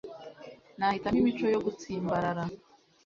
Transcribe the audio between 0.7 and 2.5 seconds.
nahitamo imico yo gutsimbarara